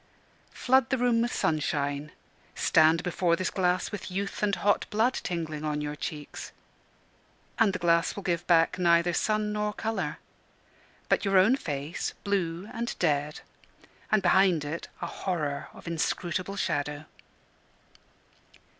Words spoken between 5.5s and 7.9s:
on your cheeks; and the